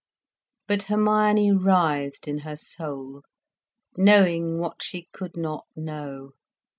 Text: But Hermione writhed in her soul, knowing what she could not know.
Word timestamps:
But 0.67 0.81
Hermione 0.89 1.51
writhed 1.51 2.27
in 2.27 2.39
her 2.39 2.55
soul, 2.55 3.21
knowing 3.95 4.57
what 4.57 4.81
she 4.81 5.07
could 5.13 5.37
not 5.37 5.65
know. 5.75 6.31